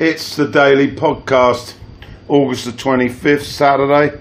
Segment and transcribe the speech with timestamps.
[0.00, 1.74] It's the daily podcast,
[2.28, 4.16] August the 25th, Saturday.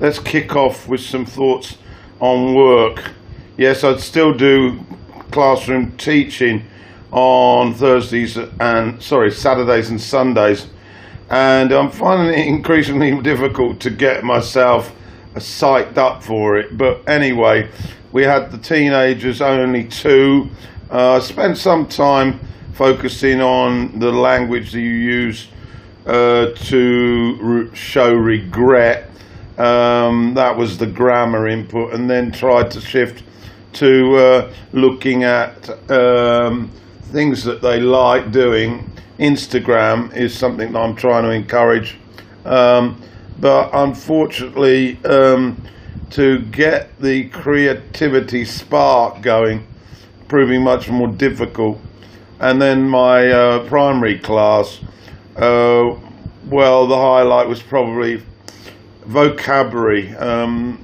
[0.00, 1.78] Let's kick off with some thoughts
[2.18, 3.12] on work.
[3.56, 4.84] Yes, I'd still do
[5.30, 6.64] classroom teaching
[7.12, 10.66] on Thursdays and, sorry, Saturdays and Sundays.
[11.30, 14.92] And I'm finding it increasingly difficult to get myself
[15.36, 16.76] psyched up for it.
[16.76, 17.70] But anyway,
[18.10, 20.50] we had the teenagers, only two.
[20.90, 22.40] Uh, I spent some time
[22.80, 25.48] focusing on the language that you use
[26.06, 29.10] uh, to re- show regret.
[29.58, 33.22] Um, that was the grammar input, and then tried to shift
[33.74, 36.70] to uh, looking at um,
[37.12, 38.90] things that they like doing.
[39.18, 41.98] Instagram is something that I'm trying to encourage,
[42.46, 42.98] um,
[43.38, 45.62] but unfortunately, um,
[46.12, 49.66] to get the creativity spark going,
[50.28, 51.78] proving much more difficult
[52.40, 54.80] and then my uh, primary class,
[55.36, 55.94] uh,
[56.46, 58.22] well, the highlight was probably
[59.04, 60.16] vocabulary.
[60.16, 60.82] Um,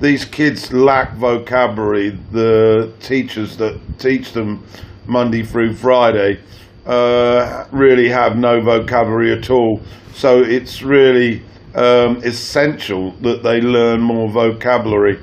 [0.00, 2.10] these kids lack vocabulary.
[2.32, 4.66] The teachers that teach them
[5.06, 6.40] Monday through Friday
[6.84, 9.80] uh, really have no vocabulary at all.
[10.12, 11.42] So it's really
[11.74, 15.20] um, essential that they learn more vocabulary.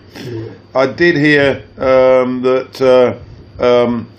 [0.74, 4.10] I did hear um, that uh, um,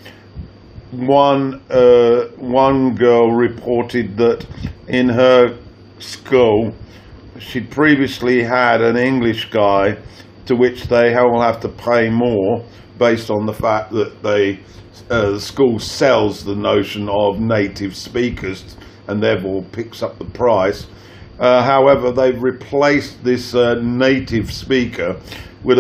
[0.93, 4.47] one uh, one girl reported that
[4.89, 5.59] in her
[5.99, 6.75] school
[7.39, 9.97] she'd previously had an English guy
[10.45, 12.65] to which they will have to pay more
[12.99, 14.61] based on the fact that they
[15.11, 18.77] uh, the school sells the notion of native speakers
[19.09, 20.87] and therefore picks up the price.
[21.41, 25.19] Uh, however, they've replaced this uh, native speaker
[25.65, 25.79] with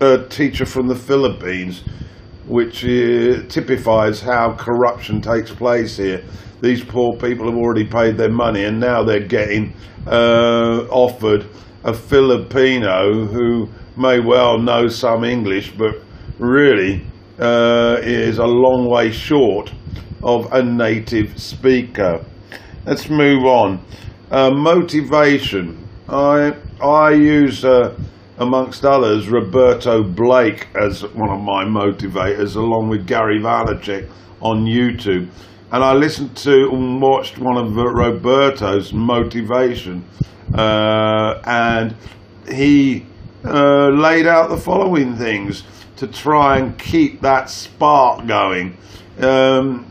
[0.00, 1.84] a teacher from the Philippines
[2.46, 2.80] which
[3.48, 6.22] typifies how corruption takes place here.
[6.60, 9.74] These poor people have already paid their money and now they're getting
[10.06, 11.46] uh, offered
[11.84, 15.96] a Filipino who may well know some English but
[16.38, 17.04] really
[17.38, 19.72] uh, is a long way short
[20.22, 22.24] of a native speaker.
[22.84, 23.84] Let's move on.
[24.30, 25.86] Uh, motivation.
[26.08, 27.96] I I use uh,
[28.38, 34.08] amongst others, Roberto Blake as one of my motivators, along with Gary Vaynerchuk
[34.40, 35.28] on YouTube.
[35.72, 40.04] And I listened to and watched one of Roberto's motivation,
[40.54, 41.96] uh, and
[42.48, 43.06] he
[43.44, 45.64] uh, laid out the following things
[45.96, 48.76] to try and keep that spark going.
[49.18, 49.90] Um,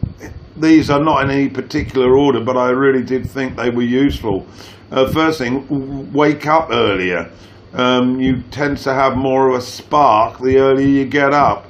[0.56, 4.48] these are not in any particular order, but I really did think they were useful.
[4.92, 7.32] Uh, first thing, wake up earlier
[7.76, 11.70] um, you tend to have more of a spark the earlier you get up.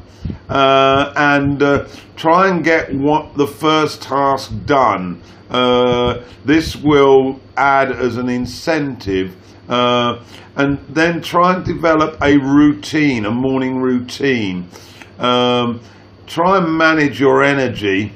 [0.50, 5.22] Uh, and uh, try and get what the first task done.
[5.50, 9.36] Uh, this will add as an incentive.
[9.68, 10.24] Uh,
[10.56, 14.68] and then try and develop a routine, a morning routine.
[15.18, 15.82] Um,
[16.28, 18.14] try and manage your energy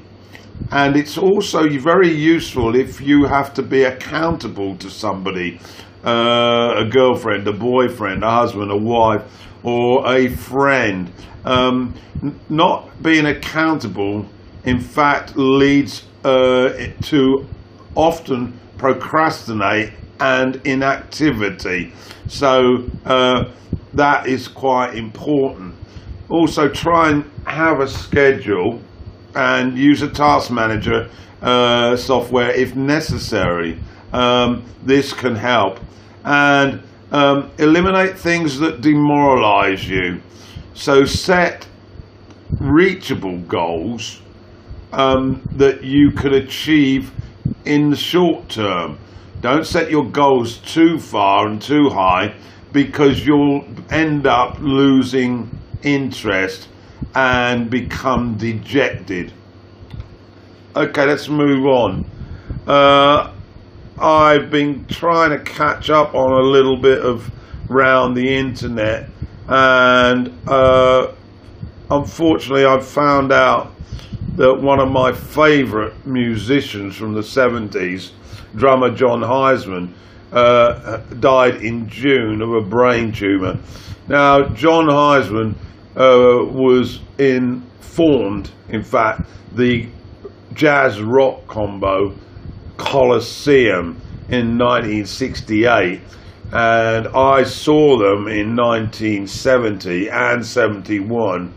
[0.72, 5.60] and it's also very useful if you have to be accountable to somebody
[6.06, 9.22] uh, a girlfriend, a boyfriend, a husband, a wife,
[9.64, 11.12] or a friend.
[11.46, 11.94] Um,
[12.50, 14.26] not being accountable,
[14.66, 16.70] in fact, leads uh,
[17.04, 17.46] to
[17.96, 21.94] often procrastinate and inactivity.
[22.28, 23.52] So uh,
[23.94, 25.76] that is quite important.
[26.30, 28.82] Also, try and have a schedule
[29.36, 31.10] and use a task manager
[31.42, 33.80] uh, software if necessary.
[34.12, 35.80] Um, this can help
[36.24, 36.82] and
[37.12, 40.22] um, eliminate things that demoralize you.
[40.74, 41.68] So set
[42.60, 44.22] reachable goals
[44.92, 47.12] um, that you can achieve
[47.66, 48.98] in the short term.
[49.42, 52.36] Don't set your goals too far and too high
[52.72, 55.50] because you'll end up losing
[55.82, 56.68] interest
[57.16, 59.34] and become dejected.
[60.76, 62.06] Okay, let's move on.
[62.68, 63.34] Uh,
[64.02, 67.30] I've been trying to catch up on a little bit of
[67.68, 69.10] round the internet,
[69.48, 71.12] and uh,
[71.92, 73.74] unfortunately, I've found out
[74.36, 78.12] that one of my favourite musicians from the 70s,
[78.56, 79.94] drummer Jon Hiseman,
[80.32, 83.58] uh, died in June of a brain tumour.
[84.08, 85.56] Now, Jon Hiseman
[85.98, 89.90] uh, was in formed, in fact, the
[90.54, 92.16] jazz rock combo
[92.80, 96.02] Colosseum in 1968
[96.52, 101.54] and I saw them in 1970 and 71.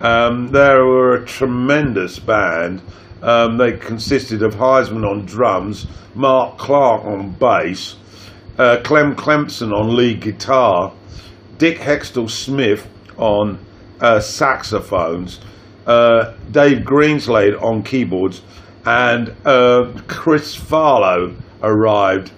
[0.00, 2.82] Um, they were a tremendous band.
[3.22, 7.96] Um, they consisted of Hiseman on drums, Mark Clarke on bass,
[8.58, 10.92] uh, Clem Clempson on lead guitar,
[11.56, 12.86] Dick Heckstall-Smith
[13.16, 13.58] on
[14.00, 15.40] uh, saxophones,
[15.86, 18.42] uh, Dave Greenslade on keyboards,
[18.86, 22.32] and uh, Chris Farlowe arrived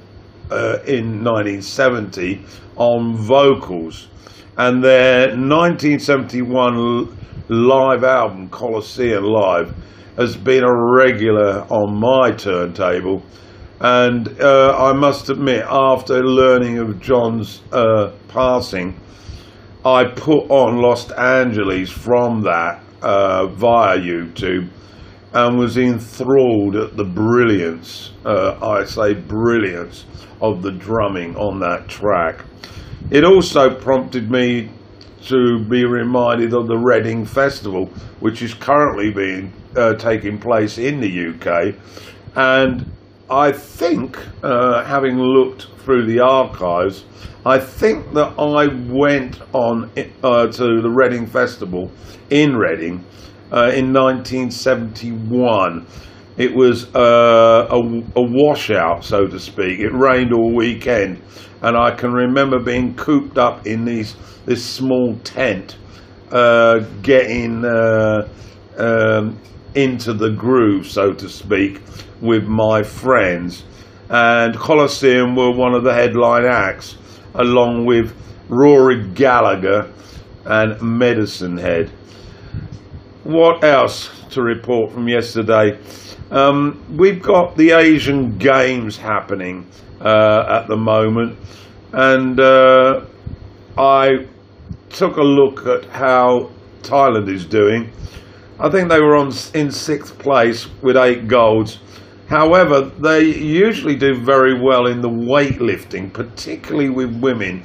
[0.50, 2.44] uh, in 1970
[2.76, 4.08] on vocals.
[4.56, 9.74] And their 1971 live album, Colosseum Live,
[10.16, 13.22] has been a regular on my turntable.
[13.80, 18.98] And uh, I must admit, after learning of Jon's uh, passing,
[19.84, 24.70] I put on Los Angeles from that uh, via YouTube
[25.36, 30.06] and was enthralled at the brilliance, uh, I say brilliance,
[30.40, 32.42] of the drumming on that track.
[33.10, 34.70] It also prompted me
[35.26, 37.90] to be reminded of the Reading Festival,
[38.20, 41.74] which is currently being uh, taking place in the UK,
[42.34, 42.90] and
[43.28, 47.04] I think, uh, having looked through the archives,
[47.44, 49.90] I think that I went on
[50.24, 51.90] uh, to the Reading Festival
[52.30, 53.04] in Reading
[53.52, 55.86] uh, in 1971.
[56.36, 59.80] It was uh, a, a washout, so to speak.
[59.80, 61.22] It rained all weekend,
[61.62, 65.76] and I can remember being cooped up in these this small tent,
[66.30, 68.28] uh, getting uh,
[68.76, 69.38] um,
[69.74, 71.82] into the groove, so to speak,
[72.20, 73.64] with my friends.
[74.08, 76.96] And Colosseum were one of the headline acts,
[77.34, 78.14] along with
[78.48, 79.92] Rory Gallagher
[80.44, 81.90] and Medicine Head.
[83.26, 85.80] What else to report from yesterday?
[86.30, 89.66] Um, we've got the Asian Games happening
[90.00, 91.36] uh, at the moment,
[91.92, 93.04] and uh,
[93.76, 94.28] I
[94.90, 96.50] took a look at how
[96.82, 97.90] Thailand is doing.
[98.60, 101.80] I think they were on in sixth place with eight golds.
[102.28, 107.64] However, they usually do very well in the weightlifting, particularly with women.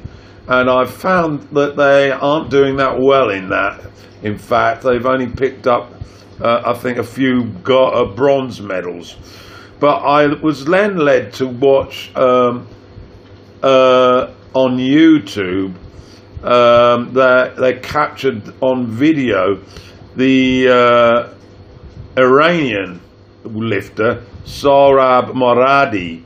[0.51, 3.89] And I've found that they aren't doing that well in that.
[4.21, 5.93] In fact, they've only picked up,
[6.41, 9.15] uh, I think, a few got, uh, bronze medals.
[9.79, 12.67] But I was then led to watch um,
[13.63, 15.73] uh, on YouTube
[16.43, 19.63] um, that they captured on video
[20.17, 22.99] the uh, Iranian
[23.45, 26.23] lifter Sohrab Moradi,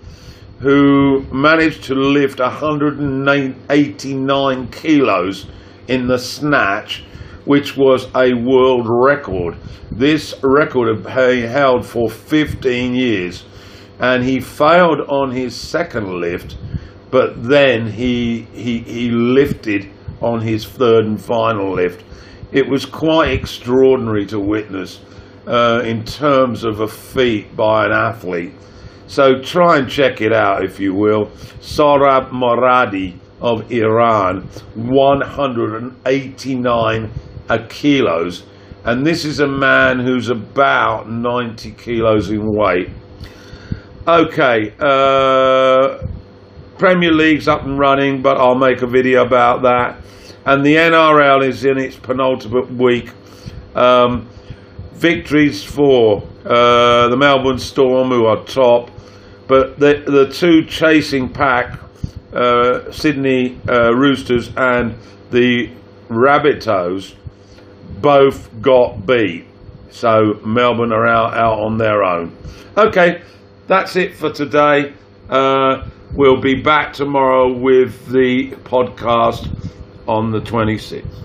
[0.59, 5.45] who managed to lift 189 kilos
[5.87, 7.03] in the snatch,
[7.45, 9.55] which was a world record.
[9.91, 13.43] This record been held for 15 years,
[13.99, 16.57] and he failed on his second lift,
[17.11, 19.91] but then he he he lifted
[20.21, 22.03] on his third and final lift.
[22.51, 25.01] It was quite extraordinary to witness
[25.47, 28.53] uh, in terms of a feat by an athlete.
[29.07, 31.31] So try and check it out if you will.
[31.61, 34.41] Sohrab Moradi of Iran,
[34.73, 37.11] 189
[37.69, 38.43] kilos.
[38.83, 42.89] And this is a man who's about 90 kilos in weight.
[44.07, 46.05] Okay, uh,
[46.77, 49.99] Premier League's up and running, but I'll make a video about that.
[50.45, 53.09] And the NRL is in its penultimate week.
[53.73, 54.29] Um,
[54.93, 58.91] victories for uh, the Melbourne Storm, who are top,
[59.47, 61.79] but the the two chasing pack,
[62.33, 64.95] uh, Sydney uh, Roosters and
[65.31, 65.69] the
[66.09, 67.15] Rabbitohs,
[68.01, 69.45] both got beat.
[69.89, 72.35] So Melbourne are out, out on their own.
[72.77, 73.21] Okay,
[73.67, 74.93] that's it for today.
[75.29, 79.49] Uh, we'll be back tomorrow with the podcast
[80.07, 81.24] on the 26th.